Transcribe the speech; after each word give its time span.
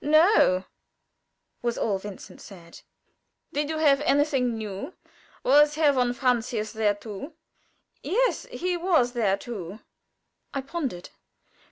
"No," 0.03 0.63
was 1.61 1.77
all 1.77 1.99
Vincent 1.99 2.41
said. 2.41 2.81
"Did 3.53 3.69
you 3.69 3.77
have 3.77 4.01
anything 4.01 4.55
new? 4.57 4.95
Was 5.43 5.75
Herr 5.75 5.91
von 5.93 6.13
Francius 6.15 6.73
there 6.73 6.95
too?" 6.95 7.33
"Yes; 8.01 8.47
he 8.47 8.75
was 8.77 9.11
there 9.11 9.37
too." 9.37 9.79
I 10.55 10.61
pondered. 10.61 11.09